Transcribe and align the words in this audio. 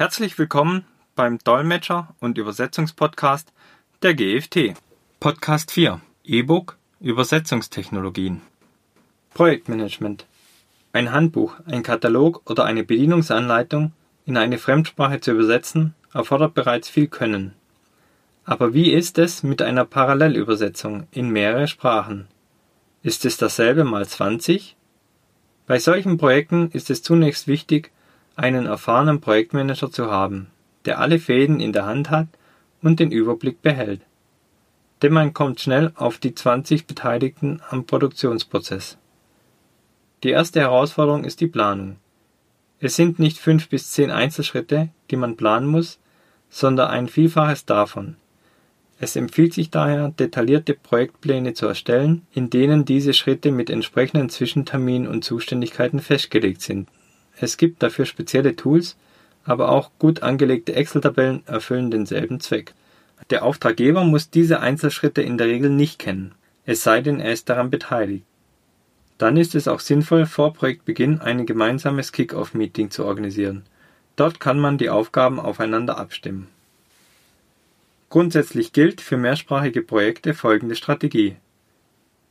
Herzlich 0.00 0.38
willkommen 0.38 0.86
beim 1.14 1.36
Dolmetscher- 1.36 2.14
und 2.20 2.38
Übersetzungspodcast 2.38 3.52
der 4.00 4.14
GFT. 4.14 4.72
Podcast 5.20 5.72
4 5.72 6.00
E-Book 6.24 6.78
Übersetzungstechnologien. 7.00 8.40
Projektmanagement. 9.34 10.24
Ein 10.94 11.12
Handbuch, 11.12 11.56
ein 11.66 11.82
Katalog 11.82 12.50
oder 12.50 12.64
eine 12.64 12.82
Bedienungsanleitung 12.82 13.92
in 14.24 14.38
eine 14.38 14.56
Fremdsprache 14.56 15.20
zu 15.20 15.32
übersetzen, 15.32 15.94
erfordert 16.14 16.54
bereits 16.54 16.88
viel 16.88 17.08
Können. 17.08 17.52
Aber 18.46 18.72
wie 18.72 18.92
ist 18.92 19.18
es 19.18 19.42
mit 19.42 19.60
einer 19.60 19.84
Parallelübersetzung 19.84 21.08
in 21.10 21.28
mehrere 21.28 21.68
Sprachen? 21.68 22.26
Ist 23.02 23.26
es 23.26 23.36
dasselbe 23.36 23.84
mal 23.84 24.08
20? 24.08 24.76
Bei 25.66 25.78
solchen 25.78 26.16
Projekten 26.16 26.70
ist 26.70 26.88
es 26.88 27.02
zunächst 27.02 27.46
wichtig, 27.48 27.92
einen 28.36 28.66
erfahrenen 28.66 29.20
Projektmanager 29.20 29.90
zu 29.90 30.10
haben, 30.10 30.48
der 30.84 30.98
alle 30.98 31.18
Fäden 31.18 31.60
in 31.60 31.72
der 31.72 31.86
Hand 31.86 32.10
hat 32.10 32.28
und 32.82 33.00
den 33.00 33.10
Überblick 33.10 33.62
behält. 33.62 34.00
Denn 35.02 35.12
man 35.12 35.32
kommt 35.32 35.60
schnell 35.60 35.92
auf 35.94 36.18
die 36.18 36.34
20 36.34 36.86
Beteiligten 36.86 37.60
am 37.70 37.84
Produktionsprozess. 37.84 38.98
Die 40.22 40.30
erste 40.30 40.60
Herausforderung 40.60 41.24
ist 41.24 41.40
die 41.40 41.46
Planung. 41.46 41.96
Es 42.78 42.96
sind 42.96 43.18
nicht 43.18 43.38
fünf 43.38 43.68
bis 43.68 43.90
zehn 43.90 44.10
Einzelschritte, 44.10 44.88
die 45.10 45.16
man 45.16 45.36
planen 45.36 45.66
muss, 45.66 45.98
sondern 46.48 46.90
ein 46.90 47.08
Vielfaches 47.08 47.64
davon. 47.64 48.16
Es 48.98 49.16
empfiehlt 49.16 49.54
sich 49.54 49.70
daher, 49.70 50.10
detaillierte 50.10 50.74
Projektpläne 50.74 51.54
zu 51.54 51.66
erstellen, 51.66 52.26
in 52.32 52.50
denen 52.50 52.84
diese 52.84 53.14
Schritte 53.14 53.50
mit 53.50 53.70
entsprechenden 53.70 54.28
Zwischenterminen 54.28 55.08
und 55.08 55.24
Zuständigkeiten 55.24 56.00
festgelegt 56.00 56.60
sind 56.60 56.88
es 57.40 57.56
gibt 57.56 57.82
dafür 57.82 58.04
spezielle 58.04 58.54
Tools, 58.54 58.96
aber 59.44 59.70
auch 59.70 59.90
gut 59.98 60.22
angelegte 60.22 60.74
Excel-Tabellen 60.74 61.42
erfüllen 61.46 61.90
denselben 61.90 62.40
Zweck. 62.40 62.74
Der 63.30 63.44
Auftraggeber 63.44 64.04
muss 64.04 64.30
diese 64.30 64.60
Einzelschritte 64.60 65.22
in 65.22 65.38
der 65.38 65.46
Regel 65.46 65.70
nicht 65.70 65.98
kennen, 65.98 66.34
es 66.66 66.82
sei 66.82 67.00
denn, 67.00 67.18
er 67.18 67.32
ist 67.32 67.48
daran 67.48 67.70
beteiligt. 67.70 68.24
Dann 69.16 69.36
ist 69.36 69.54
es 69.54 69.68
auch 69.68 69.80
sinnvoll, 69.80 70.26
vor 70.26 70.52
Projektbeginn 70.52 71.20
ein 71.20 71.46
gemeinsames 71.46 72.12
Kick-Off-Meeting 72.12 72.90
zu 72.90 73.04
organisieren. 73.04 73.64
Dort 74.16 74.40
kann 74.40 74.58
man 74.58 74.78
die 74.78 74.90
Aufgaben 74.90 75.40
aufeinander 75.40 75.98
abstimmen. 75.98 76.48
Grundsätzlich 78.08 78.72
gilt 78.72 79.00
für 79.00 79.16
mehrsprachige 79.16 79.82
Projekte 79.82 80.34
folgende 80.34 80.74
Strategie. 80.74 81.36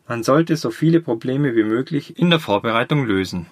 Man 0.07 0.23
sollte 0.23 0.55
so 0.55 0.71
viele 0.71 0.99
Probleme 0.99 1.55
wie 1.55 1.63
möglich 1.63 2.17
in 2.17 2.29
der 2.29 2.39
Vorbereitung 2.39 3.05
lösen 3.05 3.47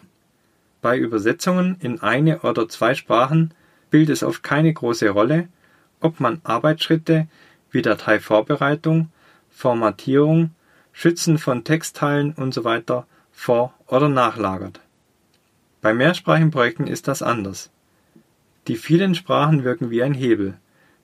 bei 0.87 0.97
Übersetzungen 0.97 1.75
in 1.81 2.01
eine 2.01 2.39
oder 2.43 2.69
zwei 2.69 2.95
Sprachen 2.95 3.53
spielt 3.87 4.09
es 4.09 4.23
oft 4.23 4.41
keine 4.41 4.71
große 4.71 5.09
Rolle, 5.09 5.49
ob 5.99 6.21
man 6.21 6.39
Arbeitsschritte 6.45 7.27
wie 7.71 7.81
Dateivorbereitung, 7.81 9.09
Formatierung, 9.49 10.51
Schützen 10.93 11.39
von 11.39 11.65
Textteilen 11.65 12.33
usw. 12.37 13.03
vor- 13.33 13.73
oder 13.87 14.07
nachlagert. 14.07 14.79
Bei 15.81 15.93
mehrsprachigen 15.93 16.51
Projekten 16.51 16.87
ist 16.87 17.09
das 17.09 17.21
anders. 17.21 17.69
Die 18.69 18.77
vielen 18.77 19.13
Sprachen 19.13 19.65
wirken 19.65 19.89
wie 19.89 20.01
ein 20.01 20.13
Hebel. 20.13 20.53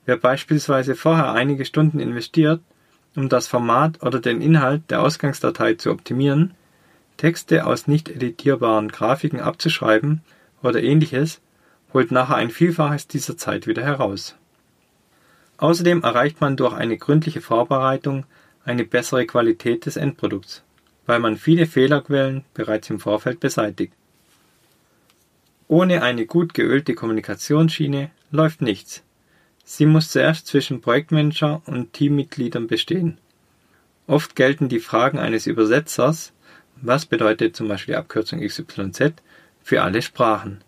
Wer 0.06 0.16
beispielsweise 0.16 0.94
vorher 0.94 1.32
einige 1.32 1.66
Stunden 1.66 2.00
investiert, 2.00 2.62
um 3.16 3.28
das 3.28 3.48
Format 3.48 4.02
oder 4.02 4.18
den 4.18 4.40
Inhalt 4.40 4.90
der 4.90 5.02
Ausgangsdatei 5.02 5.74
zu 5.74 5.90
optimieren, 5.90 6.54
Texte 7.16 7.66
aus 7.66 7.86
nicht 7.86 8.08
editierbaren 8.08 8.88
Grafiken 8.88 9.40
abzuschreiben 9.40 10.22
oder 10.62 10.82
ähnliches 10.82 11.40
holt 11.92 12.10
nachher 12.10 12.36
ein 12.36 12.50
Vielfaches 12.50 13.06
dieser 13.06 13.36
Zeit 13.36 13.66
wieder 13.66 13.82
heraus. 13.82 14.34
Außerdem 15.58 16.02
erreicht 16.02 16.40
man 16.40 16.56
durch 16.56 16.74
eine 16.74 16.98
gründliche 16.98 17.40
Vorbereitung 17.40 18.26
eine 18.64 18.84
bessere 18.84 19.26
Qualität 19.26 19.86
des 19.86 19.96
Endprodukts, 19.96 20.62
weil 21.06 21.20
man 21.20 21.36
viele 21.36 21.66
Fehlerquellen 21.66 22.44
bereits 22.54 22.90
im 22.90 22.98
Vorfeld 22.98 23.40
beseitigt. 23.40 23.92
Ohne 25.68 26.02
eine 26.02 26.26
gut 26.26 26.52
geölte 26.52 26.94
Kommunikationsschiene 26.94 28.10
läuft 28.30 28.60
nichts. 28.60 29.02
Sie 29.64 29.86
muss 29.86 30.10
zuerst 30.10 30.46
zwischen 30.46 30.80
Projektmanager 30.82 31.62
und 31.66 31.92
Teammitgliedern 31.94 32.66
bestehen. 32.66 33.18
Oft 34.06 34.36
gelten 34.36 34.68
die 34.68 34.80
Fragen 34.80 35.18
eines 35.18 35.46
Übersetzers 35.46 36.33
was 36.80 37.06
bedeutet 37.06 37.56
zum 37.56 37.68
Beispiel 37.68 37.94
die 37.94 37.98
Abkürzung 37.98 38.40
XYZ 38.40 39.14
für 39.62 39.82
alle 39.82 40.02
Sprachen? 40.02 40.62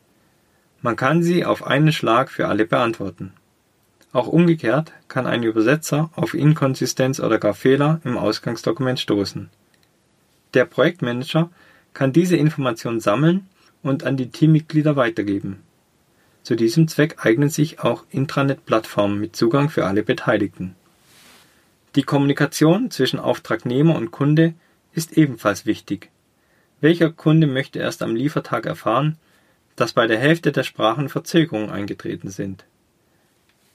Man 0.83 0.97
kann 0.97 1.23
sie 1.23 1.45
auf 1.45 1.67
einen 1.67 1.93
Schlag 1.93 2.31
für 2.31 2.49
alle 2.49 2.67
beantworten. 2.67 3.33
Auch 4.13 4.29
umgekehrt 4.29 4.93
kann 5.09 5.27
ein 5.27 5.43
Übersetzer 5.43 6.11
auf 6.15 6.35
Inkonsistenz 6.35 7.21
oder 7.21 7.39
gar 7.39 7.55
Fehler 7.55 8.01
im 8.05 8.17
Ausgangsdokument 8.17 8.99
stoßen. 9.01 9.51
Der 10.55 10.65
Projektmanager 10.65 11.51
kann 11.93 12.13
diese 12.13 12.37
Informationen 12.37 13.01
sammeln 13.01 13.47
und 13.83 14.05
an 14.05 14.17
die 14.17 14.31
Teammitglieder 14.31 14.97
weitergeben. 14.97 15.63
Zu 16.43 16.55
diesem 16.55 16.89
Zweck 16.89 17.27
eignen 17.27 17.49
sich 17.49 17.81
auch 17.81 18.05
Intranet-Plattformen 18.11 19.19
mit 19.19 19.35
Zugang 19.35 19.69
für 19.69 19.85
alle 19.85 20.03
Beteiligten. 20.03 20.77
Die 21.97 22.03
Kommunikation 22.03 22.91
zwischen 22.91 23.19
Auftragnehmer 23.19 23.97
und 23.97 24.13
Kunde 24.13 24.55
ist 24.97 25.17
ebenfalls 25.17 25.67
wichtig. 25.67 26.11
Welcher 26.81 27.11
Kunde 27.11 27.47
möchte 27.47 27.79
erst 27.79 28.03
am 28.03 28.17
Liefertag 28.17 28.67
erfahren, 28.67 29.19
dass 29.77 29.93
bei 29.93 30.07
der 30.07 30.19
Hälfte 30.19 30.53
der 30.53 30.63
Sprachen 30.63 31.09
Verzögerungen 31.09 31.71
eingetreten 31.71 32.31
sind? 32.31 32.65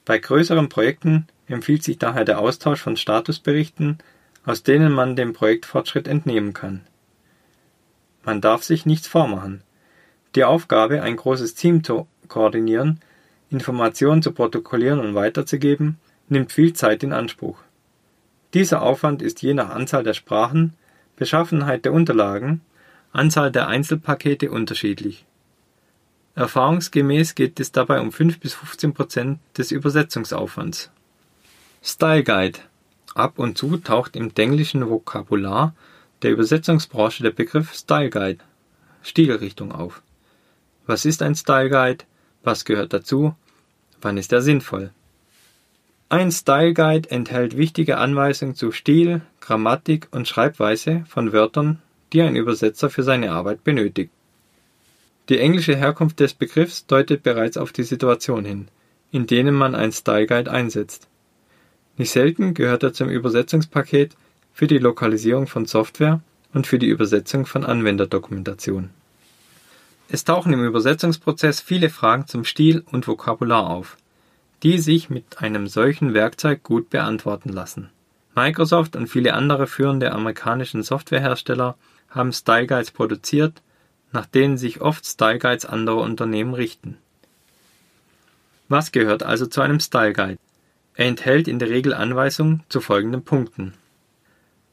Bei 0.04 0.18
größeren 0.18 0.68
Projekten 0.68 1.28
empfiehlt 1.46 1.84
sich 1.84 1.98
daher 1.98 2.24
der 2.24 2.40
Austausch 2.40 2.80
von 2.80 2.96
Statusberichten, 2.96 3.98
aus 4.44 4.64
denen 4.64 4.92
man 4.92 5.14
dem 5.14 5.32
Projektfortschritt 5.32 6.08
entnehmen 6.08 6.52
kann. 6.52 6.80
Man 8.24 8.40
darf 8.40 8.64
sich 8.64 8.84
nichts 8.84 9.06
vormachen. 9.06 9.62
Die 10.34 10.44
Aufgabe, 10.44 11.02
ein 11.02 11.16
großes 11.16 11.54
Team 11.54 11.84
zu 11.84 12.08
koordinieren, 12.26 13.00
Informationen 13.50 14.22
zu 14.22 14.32
protokollieren 14.32 14.98
und 14.98 15.14
weiterzugeben, 15.14 15.98
nimmt 16.28 16.50
viel 16.50 16.72
Zeit 16.72 17.02
in 17.04 17.12
Anspruch. 17.12 17.58
Dieser 18.54 18.82
Aufwand 18.82 19.22
ist 19.22 19.42
je 19.42 19.54
nach 19.54 19.70
Anzahl 19.70 20.02
der 20.02 20.14
Sprachen 20.14 20.74
Beschaffenheit 21.22 21.84
der 21.84 21.92
Unterlagen, 21.92 22.62
Anzahl 23.12 23.52
der 23.52 23.68
Einzelpakete 23.68 24.50
unterschiedlich. 24.50 25.24
Erfahrungsgemäß 26.34 27.36
geht 27.36 27.60
es 27.60 27.70
dabei 27.70 28.00
um 28.00 28.10
5 28.10 28.40
bis 28.40 28.54
15 28.54 28.92
Prozent 28.92 29.38
des 29.56 29.70
Übersetzungsaufwands. 29.70 30.90
Style 31.80 32.24
Guide 32.24 32.58
Ab 33.14 33.38
und 33.38 33.56
zu 33.56 33.76
taucht 33.76 34.16
im 34.16 34.32
englischen 34.36 34.90
Vokabular 34.90 35.76
der 36.22 36.32
Übersetzungsbranche 36.32 37.22
der 37.22 37.30
Begriff 37.30 37.72
Style 37.72 38.10
Guide 38.10 38.42
Stilrichtung 39.02 39.70
auf. 39.70 40.02
Was 40.86 41.04
ist 41.04 41.22
ein 41.22 41.36
Style 41.36 41.70
Guide? 41.70 42.04
Was 42.42 42.64
gehört 42.64 42.92
dazu? 42.92 43.36
Wann 44.00 44.16
ist 44.16 44.32
er 44.32 44.42
sinnvoll? 44.42 44.90
Ein 46.12 46.30
Style 46.30 46.74
Guide 46.74 47.10
enthält 47.10 47.56
wichtige 47.56 47.96
Anweisungen 47.96 48.54
zu 48.54 48.70
Stil, 48.70 49.22
Grammatik 49.40 50.08
und 50.10 50.28
Schreibweise 50.28 51.06
von 51.08 51.32
Wörtern, 51.32 51.80
die 52.12 52.20
ein 52.20 52.36
Übersetzer 52.36 52.90
für 52.90 53.02
seine 53.02 53.32
Arbeit 53.32 53.64
benötigt. 53.64 54.10
Die 55.30 55.38
englische 55.38 55.74
Herkunft 55.74 56.20
des 56.20 56.34
Begriffs 56.34 56.84
deutet 56.84 57.22
bereits 57.22 57.56
auf 57.56 57.72
die 57.72 57.84
Situation 57.84 58.44
hin, 58.44 58.68
in 59.10 59.26
denen 59.26 59.54
man 59.54 59.74
ein 59.74 59.90
Style 59.90 60.26
Guide 60.26 60.50
einsetzt. 60.50 61.08
Nicht 61.96 62.10
selten 62.10 62.52
gehört 62.52 62.82
er 62.82 62.92
zum 62.92 63.08
Übersetzungspaket 63.08 64.14
für 64.52 64.66
die 64.66 64.76
Lokalisierung 64.76 65.46
von 65.46 65.64
Software 65.64 66.20
und 66.52 66.66
für 66.66 66.78
die 66.78 66.88
Übersetzung 66.88 67.46
von 67.46 67.64
Anwenderdokumentation. 67.64 68.90
Es 70.10 70.24
tauchen 70.24 70.52
im 70.52 70.62
Übersetzungsprozess 70.62 71.62
viele 71.62 71.88
Fragen 71.88 72.26
zum 72.26 72.44
Stil 72.44 72.84
und 72.92 73.08
Vokabular 73.08 73.70
auf 73.70 73.96
die 74.62 74.78
sich 74.78 75.10
mit 75.10 75.40
einem 75.42 75.66
solchen 75.66 76.14
Werkzeug 76.14 76.62
gut 76.62 76.90
beantworten 76.90 77.48
lassen. 77.48 77.90
Microsoft 78.34 78.96
und 78.96 79.08
viele 79.08 79.34
andere 79.34 79.66
führende 79.66 80.12
amerikanische 80.12 80.82
Softwarehersteller 80.82 81.76
haben 82.08 82.32
Style 82.32 82.66
Guides 82.66 82.90
produziert, 82.90 83.60
nach 84.12 84.26
denen 84.26 84.56
sich 84.56 84.80
oft 84.80 85.04
Style 85.04 85.38
Guides 85.38 85.66
anderer 85.66 86.02
Unternehmen 86.02 86.54
richten. 86.54 86.98
Was 88.68 88.92
gehört 88.92 89.22
also 89.22 89.46
zu 89.46 89.60
einem 89.60 89.80
Style 89.80 90.12
Guide? 90.12 90.38
Er 90.94 91.06
enthält 91.06 91.48
in 91.48 91.58
der 91.58 91.70
Regel 91.70 91.94
Anweisungen 91.94 92.62
zu 92.68 92.80
folgenden 92.80 93.24
Punkten. 93.24 93.74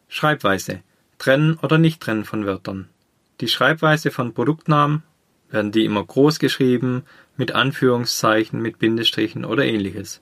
Schreibweise. 0.07 0.81
Trennen 1.17 1.57
oder 1.61 1.77
nicht 1.77 2.01
trennen 2.01 2.25
von 2.25 2.45
Wörtern. 2.45 2.87
Die 3.41 3.47
Schreibweise 3.47 4.11
von 4.11 4.33
Produktnamen, 4.33 5.03
werden 5.49 5.71
die 5.71 5.85
immer 5.85 6.05
groß 6.05 6.39
geschrieben, 6.39 7.03
mit 7.37 7.53
Anführungszeichen, 7.53 8.61
mit 8.61 8.79
Bindestrichen 8.79 9.45
oder 9.45 9.65
ähnliches. 9.65 10.21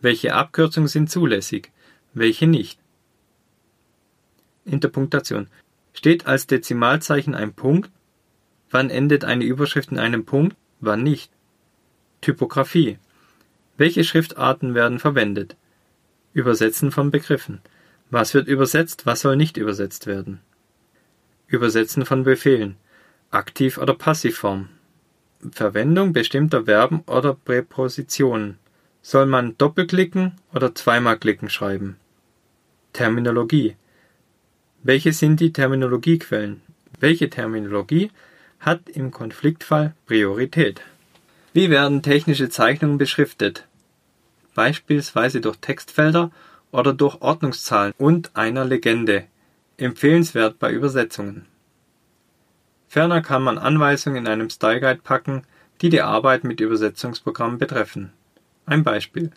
Welche 0.00 0.34
Abkürzungen 0.34 0.88
sind 0.88 1.10
zulässig, 1.10 1.72
welche 2.14 2.46
nicht? 2.46 2.78
Interpunktation. 4.64 5.48
Steht 5.92 6.26
als 6.26 6.46
Dezimalzeichen 6.46 7.34
ein 7.34 7.54
Punkt? 7.54 7.90
Wann 8.70 8.90
endet 8.90 9.24
eine 9.24 9.44
Überschrift 9.44 9.90
in 9.90 9.98
einem 9.98 10.24
Punkt? 10.24 10.56
Wann 10.80 11.02
nicht? 11.02 11.32
Typografie. 12.20 12.98
Welche 13.76 14.04
Schriftarten 14.04 14.74
werden 14.74 14.98
verwendet? 14.98 15.56
Übersetzen 16.32 16.90
von 16.90 17.10
Begriffen. 17.10 17.60
Was 18.10 18.34
wird 18.34 18.48
übersetzt, 18.48 19.06
was 19.06 19.20
soll 19.20 19.36
nicht 19.36 19.56
übersetzt 19.56 20.06
werden? 20.06 20.40
Übersetzen 21.46 22.04
von 22.04 22.24
Befehlen. 22.24 22.76
Aktiv- 23.30 23.76
oder 23.76 23.92
Passivform. 23.92 24.70
Verwendung 25.52 26.14
bestimmter 26.14 26.64
Verben 26.64 27.02
oder 27.06 27.34
Präpositionen. 27.34 28.58
Soll 29.02 29.26
man 29.26 29.56
doppelklicken 29.58 30.32
oder 30.54 30.74
zweimal 30.74 31.18
klicken 31.18 31.50
schreiben? 31.50 31.96
Terminologie. 32.94 33.76
Welche 34.82 35.12
sind 35.12 35.40
die 35.40 35.52
Terminologiequellen? 35.52 36.62
Welche 37.00 37.28
Terminologie 37.28 38.10
hat 38.60 38.88
im 38.88 39.10
Konfliktfall 39.10 39.94
Priorität? 40.06 40.80
Wie 41.52 41.68
werden 41.68 42.02
technische 42.02 42.48
Zeichnungen 42.48 42.96
beschriftet? 42.96 43.66
Beispielsweise 44.54 45.42
durch 45.42 45.56
Textfelder 45.58 46.30
oder 46.72 46.94
durch 46.94 47.20
Ordnungszahlen 47.20 47.92
und 47.98 48.34
einer 48.36 48.64
Legende. 48.64 49.26
Empfehlenswert 49.76 50.58
bei 50.58 50.72
Übersetzungen. 50.72 51.44
Ferner 52.88 53.20
kann 53.20 53.42
man 53.42 53.58
Anweisungen 53.58 54.24
in 54.24 54.26
einem 54.26 54.50
Style 54.50 54.80
Guide 54.80 55.00
packen, 55.02 55.42
die 55.80 55.90
die 55.90 56.02
Arbeit 56.02 56.44
mit 56.44 56.60
Übersetzungsprogrammen 56.60 57.58
betreffen. 57.58 58.12
Ein 58.66 58.82
Beispiel. 58.82 59.30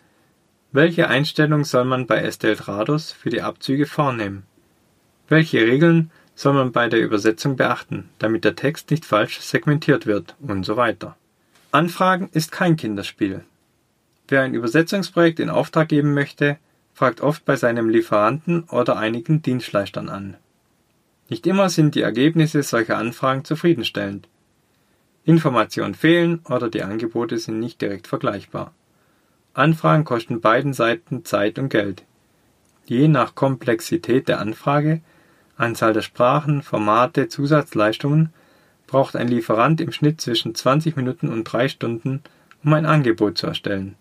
Welche 0.72 1.08
Einstellung 1.08 1.64
soll 1.64 1.84
man 1.84 2.06
bei 2.06 2.18
Esteltrados 2.22 3.12
für 3.12 3.30
die 3.30 3.42
Abzüge 3.42 3.86
vornehmen? 3.86 4.44
Welche 5.28 5.60
Regeln 5.60 6.10
soll 6.34 6.54
man 6.54 6.72
bei 6.72 6.88
der 6.88 7.00
Übersetzung 7.00 7.56
beachten, 7.56 8.08
damit 8.18 8.44
der 8.44 8.56
Text 8.56 8.90
nicht 8.90 9.04
falsch 9.04 9.40
segmentiert 9.40 10.06
wird 10.06 10.34
und 10.40 10.64
so 10.64 10.76
weiter. 10.76 11.16
Anfragen 11.70 12.28
ist 12.32 12.52
kein 12.52 12.76
Kinderspiel. 12.76 13.44
Wer 14.28 14.42
ein 14.42 14.54
Übersetzungsprojekt 14.54 15.40
in 15.40 15.50
Auftrag 15.50 15.88
geben 15.88 16.14
möchte, 16.14 16.58
fragt 16.94 17.20
oft 17.20 17.44
bei 17.44 17.56
seinem 17.56 17.88
Lieferanten 17.88 18.64
oder 18.64 18.96
einigen 18.96 19.42
Dienstleistern 19.42 20.08
an. 20.08 20.36
Nicht 21.32 21.46
immer 21.46 21.70
sind 21.70 21.94
die 21.94 22.02
Ergebnisse 22.02 22.62
solcher 22.62 22.98
Anfragen 22.98 23.42
zufriedenstellend. 23.46 24.28
Informationen 25.24 25.94
fehlen 25.94 26.40
oder 26.50 26.68
die 26.68 26.82
Angebote 26.82 27.38
sind 27.38 27.58
nicht 27.58 27.80
direkt 27.80 28.06
vergleichbar. 28.06 28.74
Anfragen 29.54 30.04
kosten 30.04 30.42
beiden 30.42 30.74
Seiten 30.74 31.24
Zeit 31.24 31.58
und 31.58 31.70
Geld. 31.70 32.02
Je 32.84 33.08
nach 33.08 33.34
Komplexität 33.34 34.28
der 34.28 34.40
Anfrage, 34.40 35.00
Anzahl 35.56 35.94
der 35.94 36.02
Sprachen, 36.02 36.60
Formate, 36.60 37.28
Zusatzleistungen 37.28 38.30
braucht 38.86 39.16
ein 39.16 39.28
Lieferant 39.28 39.80
im 39.80 39.90
Schnitt 39.90 40.20
zwischen 40.20 40.54
20 40.54 40.96
Minuten 40.96 41.30
und 41.32 41.44
drei 41.44 41.68
Stunden, 41.68 42.20
um 42.62 42.74
ein 42.74 42.84
Angebot 42.84 43.38
zu 43.38 43.46
erstellen. 43.46 43.94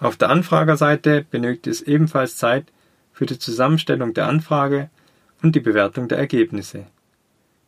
Auf 0.00 0.16
der 0.16 0.30
Anfragerseite 0.30 1.26
benötigt 1.30 1.66
es 1.66 1.82
ebenfalls 1.82 2.38
Zeit 2.38 2.64
für 3.12 3.26
die 3.26 3.38
Zusammenstellung 3.38 4.14
der 4.14 4.26
Anfrage 4.26 4.88
und 5.42 5.54
die 5.54 5.60
Bewertung 5.60 6.08
der 6.08 6.18
Ergebnisse. 6.18 6.86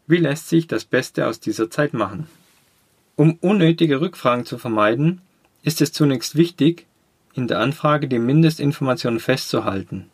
Wie 0.07 0.17
lässt 0.17 0.49
sich 0.49 0.67
das 0.67 0.85
Beste 0.85 1.27
aus 1.27 1.41
dieser 1.41 1.71
Zeit 1.71 1.95
machen? 1.95 2.27
Um 3.17 3.39
unnötige 3.41 4.01
Rückfragen 4.01 4.45
zu 4.45 4.59
vermeiden, 4.59 5.21
ist 5.63 5.81
es 5.81 5.93
zunächst 5.93 6.37
wichtig, 6.37 6.87
in 7.35 7.49
der 7.49 7.61
Anfrage 7.61 8.09
die 8.09 8.19
Mindestinformationen 8.19 9.21
festzuhalten. 9.21 10.11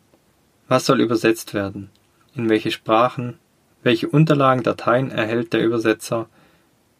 Was 0.67 0.85
soll 0.85 1.01
übersetzt 1.01 1.53
werden? 1.53 1.89
In 2.35 2.49
welche 2.49 2.71
Sprachen? 2.71 3.39
Welche 3.81 4.09
Unterlagen, 4.09 4.63
Dateien 4.63 5.11
erhält 5.11 5.53
der 5.53 5.63
Übersetzer? 5.63 6.27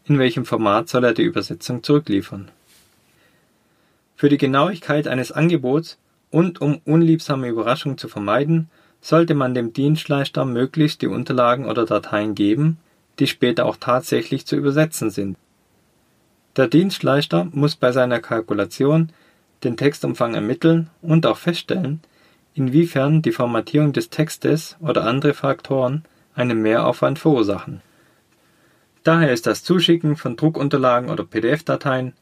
In 0.05 0.17
welchem 0.19 0.45
Format 0.45 0.89
soll 0.89 1.03
er 1.03 1.13
die 1.13 1.23
Übersetzung 1.23 1.83
zurückliefern? 1.83 2.49
Für 4.15 4.29
die 4.29 4.37
Genauigkeit 4.37 5.07
eines 5.07 5.31
Angebots 5.31 5.99
und 6.31 6.61
um 6.61 6.81
unliebsame 6.85 7.49
Überraschungen 7.49 7.97
zu 7.97 8.07
vermeiden, 8.07 8.69
sollte 9.01 9.35
man 9.35 9.53
dem 9.53 9.73
Dienstleister 9.73 10.45
möglichst 10.45 11.01
die 11.01 11.07
Unterlagen 11.07 11.65
oder 11.65 11.85
Dateien 11.85 12.35
geben, 12.35 12.77
die 13.19 13.27
später 13.27 13.65
auch 13.65 13.77
tatsächlich 13.77 14.45
zu 14.45 14.55
übersetzen 14.55 15.09
sind. 15.09 15.37
Der 16.55 16.67
Dienstleister 16.67 17.47
muss 17.51 17.75
bei 17.75 17.91
seiner 17.91 18.19
Kalkulation 18.19 19.11
den 19.63 19.77
Textumfang 19.77 20.33
ermitteln 20.33 20.89
und 21.01 21.25
auch 21.25 21.37
feststellen, 21.37 22.01
inwiefern 22.53 23.21
die 23.21 23.31
Formatierung 23.31 23.93
des 23.93 24.09
Textes 24.09 24.75
oder 24.79 25.05
andere 25.05 25.33
Faktoren 25.33 26.03
einen 26.35 26.61
Mehraufwand 26.61 27.19
verursachen. 27.19 27.81
Daher 29.03 29.31
ist 29.31 29.47
das 29.47 29.63
Zuschicken 29.63 30.15
von 30.15 30.35
Druckunterlagen 30.35 31.09
oder 31.09 31.23
PDF-Dateien 31.23 32.13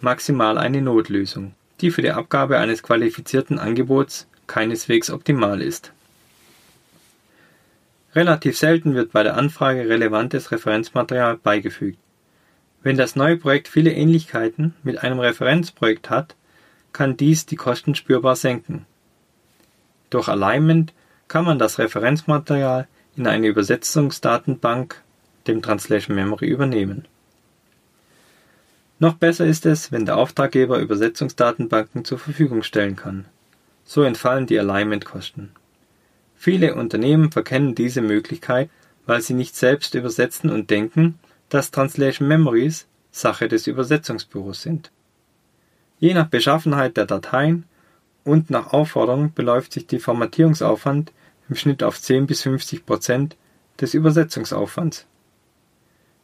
maximal 0.00 0.56
eine 0.56 0.80
Notlösung, 0.80 1.54
die 1.80 1.90
für 1.90 2.02
die 2.02 2.12
Abgabe 2.12 2.58
eines 2.58 2.82
qualifizierten 2.82 3.58
Angebots 3.58 4.26
keineswegs 4.46 5.10
optimal 5.10 5.60
ist. 5.60 5.92
Relativ 8.14 8.58
selten 8.58 8.94
wird 8.94 9.12
bei 9.12 9.22
der 9.22 9.36
Anfrage 9.36 9.88
relevantes 9.88 10.50
Referenzmaterial 10.50 11.36
beigefügt. 11.36 11.98
Wenn 12.82 12.96
das 12.96 13.14
neue 13.14 13.36
Projekt 13.36 13.68
viele 13.68 13.92
Ähnlichkeiten 13.92 14.74
mit 14.82 15.02
einem 15.02 15.20
Referenzprojekt 15.20 16.10
hat, 16.10 16.34
kann 16.92 17.16
dies 17.16 17.46
die 17.46 17.56
Kosten 17.56 17.94
spürbar 17.94 18.36
senken. 18.36 18.86
Durch 20.08 20.28
Alignment 20.28 20.92
kann 21.28 21.44
man 21.44 21.58
das 21.58 21.78
Referenzmaterial 21.78 22.88
in 23.16 23.28
eine 23.28 23.46
Übersetzungsdatenbank, 23.46 25.02
dem 25.46 25.62
Translation 25.62 26.16
Memory, 26.16 26.46
übernehmen. 26.46 27.06
Noch 28.98 29.14
besser 29.14 29.46
ist 29.46 29.66
es, 29.66 29.92
wenn 29.92 30.04
der 30.04 30.16
Auftraggeber 30.16 30.78
Übersetzungsdatenbanken 30.78 32.04
zur 32.04 32.18
Verfügung 32.18 32.62
stellen 32.62 32.96
kann. 32.96 33.24
So 33.84 34.02
entfallen 34.02 34.46
die 34.46 34.58
Alignment-Kosten. 34.58 35.52
Viele 36.42 36.74
Unternehmen 36.74 37.30
verkennen 37.30 37.74
diese 37.74 38.00
Möglichkeit, 38.00 38.70
weil 39.04 39.20
sie 39.20 39.34
nicht 39.34 39.54
selbst 39.54 39.94
übersetzen 39.94 40.48
und 40.48 40.70
denken, 40.70 41.18
dass 41.50 41.70
Translation 41.70 42.28
Memories 42.28 42.86
Sache 43.10 43.46
des 43.46 43.66
Übersetzungsbüros 43.66 44.62
sind. 44.62 44.90
Je 45.98 46.14
nach 46.14 46.28
Beschaffenheit 46.28 46.96
der 46.96 47.04
Dateien 47.04 47.64
und 48.24 48.48
nach 48.48 48.72
Aufforderung 48.72 49.34
beläuft 49.34 49.74
sich 49.74 49.86
die 49.86 49.98
Formatierungsaufwand 49.98 51.12
im 51.50 51.56
Schnitt 51.56 51.82
auf 51.82 52.00
10 52.00 52.26
bis 52.26 52.40
50 52.40 52.86
Prozent 52.86 53.36
des 53.78 53.92
Übersetzungsaufwands. 53.92 55.04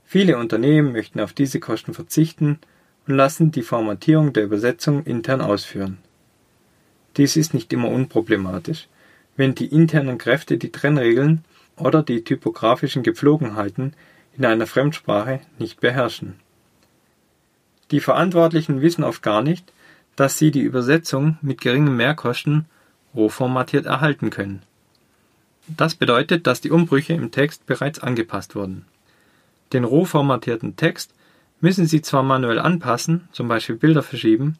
Viele 0.02 0.38
Unternehmen 0.38 0.92
möchten 0.92 1.20
auf 1.20 1.34
diese 1.34 1.60
Kosten 1.60 1.92
verzichten 1.92 2.58
und 3.06 3.16
lassen 3.16 3.50
die 3.50 3.60
Formatierung 3.60 4.32
der 4.32 4.44
Übersetzung 4.44 5.04
intern 5.04 5.42
ausführen. 5.42 5.98
Dies 7.18 7.36
ist 7.36 7.52
nicht 7.52 7.70
immer 7.74 7.90
unproblematisch, 7.90 8.88
wenn 9.36 9.54
die 9.54 9.66
internen 9.66 10.18
Kräfte 10.18 10.58
die 10.58 10.72
Trennregeln 10.72 11.44
oder 11.76 12.02
die 12.02 12.24
typografischen 12.24 13.02
Gepflogenheiten 13.02 13.94
in 14.36 14.44
einer 14.44 14.66
Fremdsprache 14.66 15.40
nicht 15.58 15.80
beherrschen. 15.80 16.34
Die 17.90 18.00
Verantwortlichen 18.00 18.80
wissen 18.80 19.04
oft 19.04 19.22
gar 19.22 19.42
nicht, 19.42 19.72
dass 20.16 20.38
sie 20.38 20.50
die 20.50 20.62
Übersetzung 20.62 21.38
mit 21.42 21.60
geringen 21.60 21.96
Mehrkosten 21.96 22.66
rohformatiert 23.14 23.86
erhalten 23.86 24.30
können. 24.30 24.62
Das 25.68 25.94
bedeutet, 25.94 26.46
dass 26.46 26.60
die 26.60 26.70
Umbrüche 26.70 27.12
im 27.12 27.30
Text 27.30 27.66
bereits 27.66 27.98
angepasst 27.98 28.54
wurden. 28.54 28.86
Den 29.72 29.84
roh 29.84 30.04
formatierten 30.04 30.76
Text 30.76 31.12
müssen 31.60 31.86
Sie 31.86 32.02
zwar 32.02 32.22
manuell 32.22 32.58
anpassen, 32.58 33.28
zum 33.32 33.48
Beispiel 33.48 33.76
Bilder 33.76 34.02
verschieben, 34.02 34.58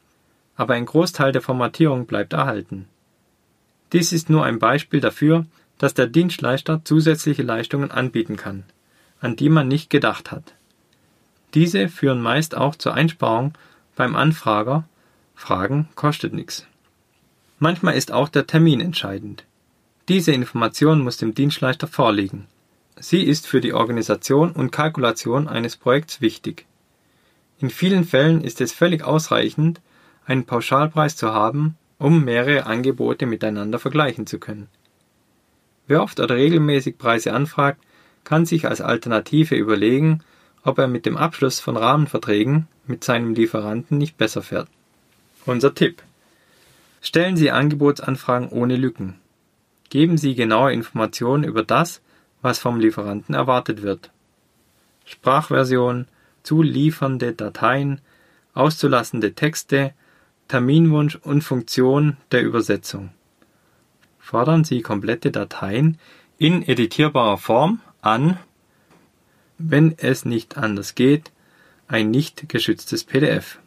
aber 0.57 0.75
ein 0.75 0.87
Großteil 0.87 1.33
der 1.33 1.43
Formatierung 1.43 2.07
bleibt 2.07 2.33
erhalten. 2.33 2.89
Dies 3.93 4.13
ist 4.13 4.31
nur 4.31 4.45
ein 4.45 4.59
Beispiel 4.59 5.01
dafür, 5.01 5.47
dass 5.79 5.95
der 5.95 6.07
Dienstleister 6.07 6.85
zusätzliche 6.85 7.43
Leistungen 7.43 7.91
anbieten 7.91 8.37
kann, 8.37 8.65
an 9.21 9.37
die 9.37 9.49
man 9.49 9.69
nicht 9.69 9.91
gedacht 9.91 10.31
hat. 10.33 10.55
Diese 11.55 11.89
führen 11.89 12.21
meist 12.21 12.57
auch 12.57 12.75
zur 12.75 12.95
Einsparung 12.95 13.53
beim 13.95 14.17
Anfrager. 14.17 14.85
Fragen 15.35 15.89
kostet 15.95 16.33
nichts. 16.33 16.67
Manchmal 17.59 17.95
ist 17.95 18.13
auch 18.13 18.29
der 18.29 18.47
Termin 18.47 18.81
entscheidend. 18.81 19.45
Diese 20.09 20.33
Information 20.33 21.01
muss 21.01 21.17
dem 21.17 21.35
Dienstleister 21.35 21.87
vorliegen. 21.87 22.47
Sie 22.99 23.23
ist 23.23 23.47
für 23.47 23.61
die 23.61 23.73
Organisation 23.73 24.53
und 24.53 24.71
Kalkulation 24.71 25.49
eines 25.49 25.77
Projekts 25.77 26.21
wichtig. 26.21 26.67
In 27.59 27.71
vielen 27.71 28.05
Fällen 28.05 28.43
ist 28.43 28.61
es 28.61 28.73
völlig 28.73 29.03
ausreichend, 29.03 29.81
einen 30.27 30.45
Pauschalpreis 30.45 31.17
zu 31.17 31.33
haben, 31.33 31.77
um 31.99 32.25
mehrere 32.25 32.67
Angebote 32.67 33.27
miteinander 33.27 33.79
vergleichen 33.79 34.27
zu 34.27 34.39
können. 34.39 34.69
Wer 35.87 36.03
oft 36.03 36.21
oder 36.21 36.35
regelmäßig 36.35 36.99
Preise 36.99 37.33
anfragt, 37.33 37.81
kann 38.25 38.45
sich 38.45 38.67
als 38.67 38.81
Alternative 38.81 39.55
überlegen, 39.55 40.23
ob 40.63 40.79
er 40.79 40.89
mit 40.89 41.07
dem 41.07 41.17
Abschluss 41.17 41.61
von 41.61 41.77
Rahmenverträgen 41.77 42.67
mit 42.87 43.05
seinem 43.05 43.35
Lieferanten 43.35 43.99
nicht 43.99 44.17
besser 44.17 44.43
fährt. 44.43 44.69
Unser 45.45 45.75
Tipp. 45.75 46.03
Stellen 47.01 47.37
Sie 47.37 47.53
Angebotsanfragen 47.53 48.49
ohne 48.49 48.77
Lücken. 48.77 49.21
Geben 49.91 50.19
Sie 50.19 50.35
genaue 50.35 50.73
Informationen 50.73 51.45
über 51.45 51.63
das, 51.63 52.01
was 52.43 52.59
vom 52.59 52.81
Lieferanten 52.81 53.35
erwartet 53.35 53.83
wird. 53.83 54.11
Sprachversion, 55.05 56.09
zuliefernde 56.43 57.33
Dateien, 57.33 58.01
auszulassende 58.55 59.35
Texte, 59.35 59.93
Terminwunsch 60.49 61.17
und 61.17 61.43
Funktion 61.43 62.17
der 62.31 62.43
Übersetzung. 62.43 63.11
Fordern 64.19 64.65
Sie 64.65 64.83
komplette 64.83 65.31
Dateien 65.31 65.99
in 66.39 66.67
editierbarer 66.67 67.39
Form 67.39 67.81
an, 68.03 68.39
wenn 69.59 69.95
es 69.99 70.25
nicht 70.25 70.57
anders 70.57 70.95
geht, 70.95 71.31
ein 71.89 72.11
nicht 72.11 72.49
geschütztes 72.49 73.05
PDF. 73.05 73.59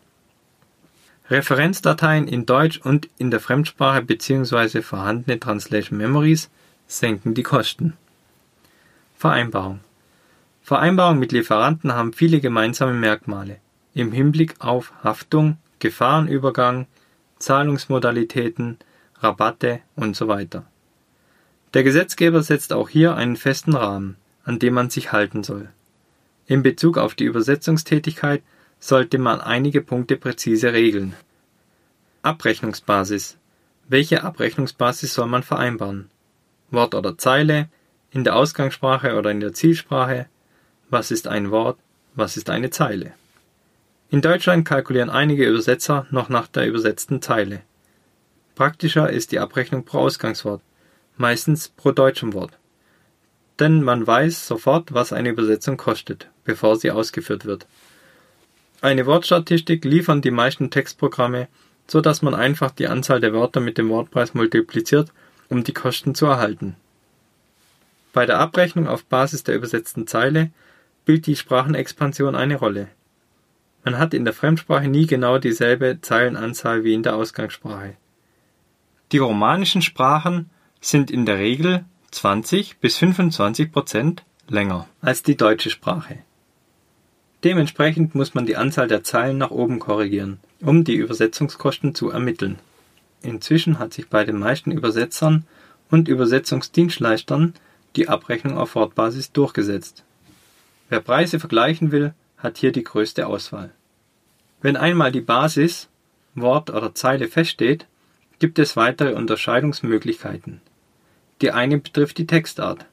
Referenzdateien 1.29 2.27
in 2.27 2.45
Deutsch 2.45 2.79
und 2.79 3.09
in 3.17 3.31
der 3.31 3.39
Fremdsprache 3.39 4.01
bzw. 4.01 4.81
vorhandene 4.81 5.39
Translation 5.39 5.97
Memories 5.97 6.49
senken 6.87 7.33
die 7.33 7.43
Kosten. 7.43 7.93
Vereinbarung 9.15 9.79
Vereinbarungen 10.69 11.19
mit 11.19 11.31
Lieferanten 11.31 11.93
haben 11.93 12.13
viele 12.13 12.39
gemeinsame 12.39 12.93
Merkmale 12.93 13.57
im 13.95 14.11
Hinblick 14.11 14.55
auf 14.59 14.93
Haftung, 15.03 15.57
Gefahrenübergang, 15.79 16.87
Zahlungsmodalitäten, 17.39 18.77
Rabatte 19.15 19.79
und 19.95 20.15
so 20.15 20.27
weiter. 20.27 20.65
Der 21.73 21.83
Gesetzgeber 21.83 22.41
setzt 22.41 22.73
auch 22.73 22.89
hier 22.89 23.15
einen 23.15 23.35
festen 23.35 23.75
Rahmen, 23.75 24.17
an 24.43 24.59
dem 24.59 24.73
man 24.73 24.89
sich 24.89 25.11
halten 25.11 25.43
soll. 25.43 25.69
In 26.47 26.63
Bezug 26.63 26.97
auf 26.97 27.15
die 27.15 27.25
Übersetzungstätigkeit 27.25 28.41
sollte 28.79 29.17
man 29.19 29.39
einige 29.41 29.81
Punkte 29.81 30.17
präzise 30.17 30.73
regeln. 30.73 31.13
Abrechnungsbasis. 32.23 33.37
Welche 33.87 34.23
Abrechnungsbasis 34.23 35.13
soll 35.13 35.27
man 35.27 35.43
vereinbaren? 35.43 36.09
Wort 36.71 36.95
oder 36.95 37.17
Zeile, 37.17 37.69
in 38.11 38.23
der 38.23 38.35
Ausgangssprache 38.35 39.15
oder 39.15 39.31
in 39.31 39.39
der 39.39 39.53
Zielsprache, 39.53 40.27
was 40.89 41.11
ist 41.11 41.27
ein 41.27 41.51
Wort, 41.51 41.77
was 42.15 42.37
ist 42.37 42.49
eine 42.49 42.69
Zeile. 42.71 43.13
In 44.11 44.21
Deutschland 44.23 44.65
kalkulieren 44.65 45.11
einige 45.11 45.47
Übersetzer 45.47 46.07
noch 46.09 46.29
nach 46.29 46.47
der 46.47 46.67
übersetzten 46.67 47.21
Zeile. 47.21 47.61
Praktischer 48.55 49.11
ist 49.11 49.31
die 49.31 49.37
Abrechnung 49.37 49.85
pro 49.85 49.99
Ausgangswort, 49.99 50.61
meistens 51.15 51.69
pro 51.69 51.91
deutschem 51.91 52.33
Wort. 52.33 52.57
Denn 53.59 53.83
man 53.83 54.07
weiß 54.07 54.47
sofort, 54.47 54.95
was 54.95 55.13
eine 55.13 55.29
Übersetzung 55.29 55.77
kostet, 55.77 56.27
bevor 56.43 56.75
sie 56.75 56.89
ausgeführt 56.89 57.45
wird. 57.45 57.67
Eine 58.81 59.05
Wortstatistik 59.05 59.85
liefern 59.85 60.23
die 60.23 60.31
meisten 60.31 60.71
Textprogramme, 60.71 61.47
so 61.85 62.01
dass 62.01 62.23
man 62.23 62.33
einfach 62.33 62.71
die 62.71 62.87
Anzahl 62.87 63.19
der 63.19 63.33
Wörter 63.33 63.59
mit 63.59 63.77
dem 63.77 63.89
Wortpreis 63.89 64.33
multipliziert, 64.33 65.11
um 65.49 65.63
die 65.63 65.73
Kosten 65.73 66.15
zu 66.15 66.25
erhalten. 66.25 66.75
Bei 68.11 68.25
der 68.25 68.39
Abrechnung 68.39 68.87
auf 68.87 69.05
Basis 69.05 69.43
der 69.43 69.55
übersetzten 69.55 70.07
Zeile 70.07 70.49
spielt 71.03 71.27
die 71.27 71.35
Sprachenexpansion 71.35 72.35
eine 72.35 72.55
Rolle. 72.55 72.87
Man 73.83 73.97
hat 73.97 74.13
in 74.13 74.25
der 74.25 74.33
Fremdsprache 74.33 74.87
nie 74.87 75.07
genau 75.07 75.37
dieselbe 75.37 75.99
Zeilenanzahl 76.01 76.83
wie 76.83 76.93
in 76.93 77.03
der 77.03 77.15
Ausgangssprache. 77.15 77.95
Die 79.11 79.17
romanischen 79.17 79.81
Sprachen 79.81 80.49
sind 80.81 81.09
in 81.09 81.25
der 81.25 81.39
Regel 81.39 81.85
20 82.11 82.79
bis 82.79 82.97
25 82.97 83.71
Prozent 83.71 84.23
länger 84.47 84.87
als 85.01 85.23
die 85.23 85.37
deutsche 85.37 85.69
Sprache. 85.69 86.19
Dementsprechend 87.43 88.15
muss 88.15 88.33
man 88.33 88.45
die 88.45 88.57
Anzahl 88.57 88.87
der 88.87 89.03
Zeilen 89.03 89.37
nach 89.37 89.51
oben 89.51 89.79
korrigieren, 89.79 90.39
um 90.59 90.83
die 90.83 90.95
Übersetzungskosten 90.95 91.95
zu 91.95 92.09
ermitteln. 92.09 92.59
Inzwischen 93.21 93.79
hat 93.79 93.93
sich 93.93 94.09
bei 94.09 94.25
den 94.25 94.37
meisten 94.37 94.71
Übersetzern 94.71 95.45
und 95.89 96.07
Übersetzungsdienstleistern 96.07 97.53
die 97.95 98.09
Abrechnung 98.09 98.57
auf 98.57 98.75
Wortbasis 98.75 99.31
durchgesetzt 99.31 100.03
Wer 100.89 101.01
Preise 101.01 101.39
vergleichen 101.39 101.91
will, 101.91 102.13
hat 102.39 102.57
hier 102.57 102.71
die 102.71 102.83
größte 102.83 103.27
Auswahl. 103.27 103.71
Wenn 104.61 104.75
einmal 104.75 105.11
die 105.11 105.21
Basis, 105.21 105.89
Wort 106.35 106.69
oder 106.69 106.95
Zeile 106.95 107.27
feststeht, 107.27 107.85
gibt 108.39 108.59
es 108.59 108.75
weitere 108.75 109.13
Unterscheidungsmöglichkeiten. 109.13 110.61
Die 111.41 111.51
eine 111.51 111.77
betrifft 111.77 112.17
die 112.17 112.27
Textart. 112.27 112.85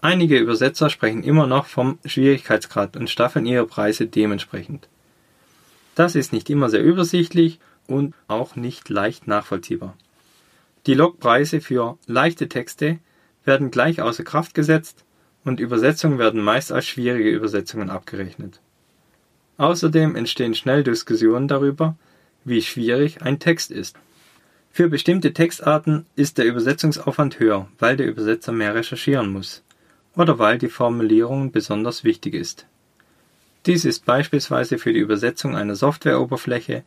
Einige 0.00 0.38
Übersetzer 0.38 0.90
sprechen 0.90 1.24
immer 1.24 1.46
noch 1.46 1.66
vom 1.66 1.98
Schwierigkeitsgrad 2.04 2.96
und 2.96 3.10
staffeln 3.10 3.46
ihre 3.46 3.66
Preise 3.66 4.06
dementsprechend. 4.06 4.88
Das 5.94 6.14
ist 6.14 6.32
nicht 6.32 6.48
immer 6.50 6.70
sehr 6.70 6.82
übersichtlich 6.82 7.58
und 7.88 8.14
auch 8.28 8.54
nicht 8.54 8.88
leicht 8.88 9.26
nachvollziehbar. 9.26 9.96
Die 10.86 10.94
Logpreise 10.94 11.60
für 11.60 11.98
leichte 12.06 12.48
Texte 12.48 13.00
werden 13.44 13.70
gleich 13.70 14.00
außer 14.00 14.24
Kraft 14.24 14.54
gesetzt, 14.54 15.04
und 15.44 15.60
Übersetzungen 15.60 16.18
werden 16.18 16.42
meist 16.42 16.72
als 16.72 16.86
schwierige 16.86 17.30
Übersetzungen 17.30 17.90
abgerechnet. 17.90 18.60
Außerdem 19.58 20.16
entstehen 20.16 20.54
schnell 20.54 20.82
Diskussionen 20.82 21.48
darüber, 21.48 21.96
wie 22.44 22.62
schwierig 22.62 23.22
ein 23.22 23.38
Text 23.38 23.70
ist. 23.70 23.96
Für 24.70 24.88
bestimmte 24.88 25.32
Textarten 25.32 26.06
ist 26.16 26.38
der 26.38 26.46
Übersetzungsaufwand 26.46 27.40
höher, 27.40 27.68
weil 27.78 27.96
der 27.96 28.06
Übersetzer 28.06 28.52
mehr 28.52 28.74
recherchieren 28.74 29.32
muss 29.32 29.62
oder 30.14 30.38
weil 30.38 30.58
die 30.58 30.68
Formulierung 30.68 31.52
besonders 31.52 32.04
wichtig 32.04 32.34
ist. 32.34 32.66
Dies 33.66 33.84
ist 33.84 34.04
beispielsweise 34.04 34.78
für 34.78 34.92
die 34.92 34.98
Übersetzung 34.98 35.56
einer 35.56 35.76
Softwareoberfläche, 35.76 36.82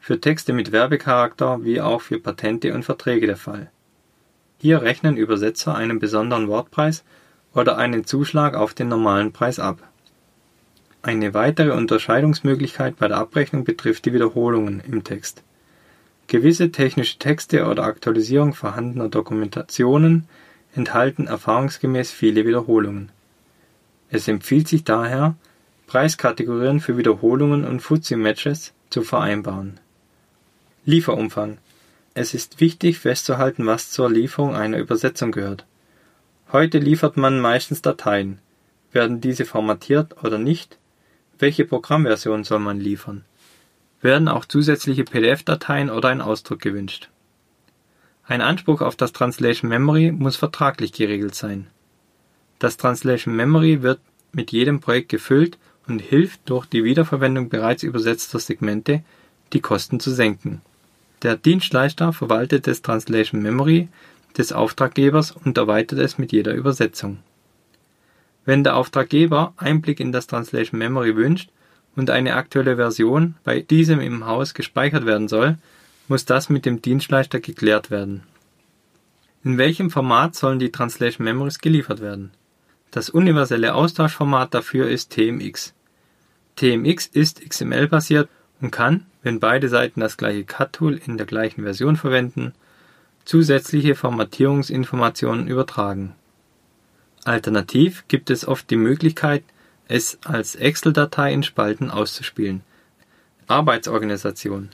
für 0.00 0.20
Texte 0.20 0.52
mit 0.52 0.72
Werbecharakter 0.72 1.64
wie 1.64 1.80
auch 1.80 2.00
für 2.00 2.18
Patente 2.18 2.74
und 2.74 2.84
Verträge 2.84 3.26
der 3.26 3.36
Fall. 3.36 3.70
Hier 4.58 4.82
rechnen 4.82 5.16
Übersetzer 5.16 5.74
einen 5.74 5.98
besonderen 5.98 6.48
Wortpreis 6.48 7.04
oder 7.54 7.76
einen 7.78 8.04
Zuschlag 8.04 8.54
auf 8.54 8.74
den 8.74 8.88
normalen 8.88 9.32
Preis 9.32 9.58
ab. 9.58 9.82
Eine 11.02 11.34
weitere 11.34 11.72
Unterscheidungsmöglichkeit 11.72 12.96
bei 12.96 13.08
der 13.08 13.18
Abrechnung 13.18 13.64
betrifft 13.64 14.06
die 14.06 14.12
Wiederholungen 14.12 14.80
im 14.80 15.02
Text. 15.02 15.42
Gewisse 16.28 16.70
technische 16.70 17.18
Texte 17.18 17.66
oder 17.66 17.84
Aktualisierung 17.84 18.54
vorhandener 18.54 19.08
Dokumentationen 19.08 20.28
enthalten 20.74 21.26
erfahrungsgemäß 21.26 22.12
viele 22.12 22.46
Wiederholungen. 22.46 23.10
Es 24.10 24.28
empfiehlt 24.28 24.68
sich 24.68 24.84
daher, 24.84 25.34
Preiskategorien 25.88 26.80
für 26.80 26.96
Wiederholungen 26.96 27.64
und 27.64 27.80
Fuzzy-Matches 27.80 28.72
zu 28.88 29.02
vereinbaren. 29.02 29.80
Lieferumfang 30.84 31.58
Es 32.14 32.32
ist 32.32 32.60
wichtig 32.60 33.00
festzuhalten, 33.00 33.66
was 33.66 33.90
zur 33.90 34.10
Lieferung 34.10 34.54
einer 34.54 34.78
Übersetzung 34.78 35.32
gehört 35.32 35.66
Heute 36.52 36.78
liefert 36.78 37.16
man 37.16 37.40
meistens 37.40 37.80
Dateien. 37.80 38.38
Werden 38.92 39.22
diese 39.22 39.46
formatiert 39.46 40.22
oder 40.22 40.36
nicht? 40.36 40.76
Welche 41.42 41.64
Programmversion 41.64 42.44
soll 42.44 42.60
man 42.60 42.78
liefern? 42.78 43.24
Werden 44.00 44.28
auch 44.28 44.44
zusätzliche 44.44 45.02
PDF-Dateien 45.02 45.90
oder 45.90 46.08
ein 46.08 46.20
Ausdruck 46.20 46.60
gewünscht? 46.60 47.08
Ein 48.24 48.40
Anspruch 48.40 48.80
auf 48.80 48.94
das 48.94 49.10
Translation 49.10 49.68
Memory 49.68 50.12
muss 50.12 50.36
vertraglich 50.36 50.92
geregelt 50.92 51.34
sein. 51.34 51.66
Das 52.60 52.76
Translation 52.76 53.34
Memory 53.34 53.82
wird 53.82 53.98
mit 54.30 54.52
jedem 54.52 54.78
Projekt 54.78 55.08
gefüllt 55.08 55.58
und 55.88 55.98
hilft 55.98 56.48
durch 56.48 56.66
die 56.66 56.84
Wiederverwendung 56.84 57.48
bereits 57.48 57.82
übersetzter 57.82 58.38
Segmente, 58.38 59.02
die 59.52 59.60
Kosten 59.60 59.98
zu 59.98 60.12
senken. 60.12 60.60
Der 61.22 61.34
Dienstleister 61.34 62.12
verwaltet 62.12 62.68
das 62.68 62.82
Translation 62.82 63.42
Memory 63.42 63.88
des 64.38 64.52
Auftraggebers 64.52 65.32
und 65.32 65.58
erweitert 65.58 65.98
es 65.98 66.18
mit 66.18 66.30
jeder 66.30 66.54
Übersetzung. 66.54 67.18
Wenn 68.44 68.64
der 68.64 68.76
Auftraggeber 68.76 69.54
Einblick 69.56 70.00
in 70.00 70.12
das 70.12 70.26
Translation 70.26 70.78
Memory 70.78 71.16
wünscht 71.16 71.50
und 71.94 72.10
eine 72.10 72.34
aktuelle 72.34 72.76
Version 72.76 73.34
bei 73.44 73.60
diesem 73.60 74.00
im 74.00 74.26
Haus 74.26 74.54
gespeichert 74.54 75.06
werden 75.06 75.28
soll, 75.28 75.58
muss 76.08 76.24
das 76.24 76.48
mit 76.48 76.66
dem 76.66 76.82
Dienstleister 76.82 77.40
geklärt 77.40 77.90
werden. 77.90 78.24
In 79.44 79.58
welchem 79.58 79.90
Format 79.90 80.34
sollen 80.34 80.58
die 80.58 80.72
Translation 80.72 81.24
Memories 81.24 81.58
geliefert 81.58 82.00
werden? 82.00 82.30
Das 82.90 83.08
universelle 83.08 83.74
Austauschformat 83.74 84.54
dafür 84.54 84.88
ist 84.88 85.10
TMX. 85.10 85.74
TMX 86.56 87.06
ist 87.06 87.40
XML-basiert 87.48 88.28
und 88.60 88.70
kann, 88.70 89.06
wenn 89.22 89.40
beide 89.40 89.68
Seiten 89.68 90.00
das 90.00 90.16
gleiche 90.16 90.44
CAT-Tool 90.44 91.00
in 91.06 91.16
der 91.16 91.26
gleichen 91.26 91.62
Version 91.62 91.96
verwenden, 91.96 92.52
zusätzliche 93.24 93.94
Formatierungsinformationen 93.94 95.48
übertragen. 95.48 96.14
Alternativ 97.24 98.04
gibt 98.08 98.30
es 98.30 98.46
oft 98.46 98.68
die 98.70 98.76
Möglichkeit, 98.76 99.44
es 99.88 100.18
als 100.24 100.56
Excel-Datei 100.56 101.32
in 101.32 101.42
Spalten 101.42 101.90
auszuspielen. 101.90 102.62
Arbeitsorganisation 103.46 104.70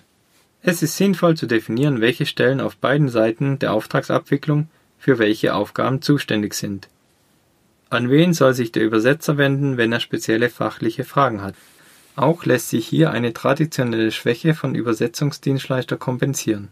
Es 0.63 0.83
ist 0.83 0.97
sinnvoll 0.97 1.37
zu 1.37 1.47
definieren, 1.47 2.01
welche 2.01 2.27
Stellen 2.27 2.61
auf 2.61 2.77
beiden 2.77 3.09
Seiten 3.09 3.59
der 3.59 3.73
Auftragsabwicklung 3.73 4.69
für 4.99 5.19
welche 5.19 5.55
Aufgaben 5.55 6.03
zuständig 6.03 6.55
sind. 6.55 6.89
An 7.91 8.11
wen 8.11 8.33
soll 8.35 8.55
sich 8.55 8.73
der 8.73 8.85
Übersetzer 8.85 9.39
wenden, 9.39 9.77
wenn 9.77 9.93
er 9.93 10.01
spezielle 10.01 10.51
fachliche 10.51 11.05
Fragen 11.05 11.43
hat? 11.43 11.55
Auch 12.17 12.45
lässt 12.45 12.71
sich 12.71 12.87
hier 12.87 13.11
eine 13.11 13.33
traditionelle 13.33 14.11
Schwäche 14.11 14.55
von 14.55 14.75
Übersetzungsdienstleister 14.75 15.97
kompensieren 15.97 16.69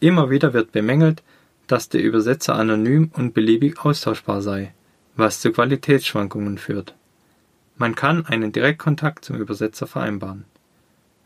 Immer 0.00 0.30
wieder 0.30 0.54
wird 0.54 0.72
bemängelt, 0.72 1.22
dass 1.66 1.90
der 1.90 2.02
Übersetzer 2.02 2.54
anonym 2.54 3.10
und 3.14 3.34
beliebig 3.34 3.84
austauschbar 3.84 4.40
sei, 4.40 4.72
was 5.20 5.40
zu 5.40 5.52
Qualitätsschwankungen 5.52 6.58
führt. 6.58 6.94
Man 7.76 7.94
kann 7.94 8.26
einen 8.26 8.52
Direktkontakt 8.52 9.24
zum 9.24 9.36
Übersetzer 9.36 9.86
vereinbaren. 9.86 10.44